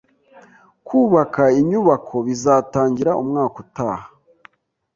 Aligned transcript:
Kubaka 0.87 1.43
inyubako 1.59 2.15
bizatangira 2.27 3.11
umwaka 3.21 3.55
utaha 3.63 4.07